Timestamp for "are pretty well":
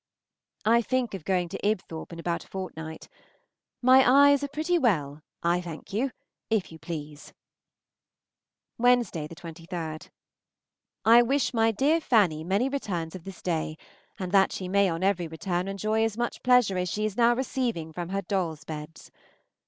4.43-5.21